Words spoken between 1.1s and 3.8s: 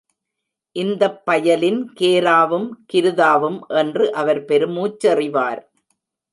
பயலின் கேராவும் கிருதாவும்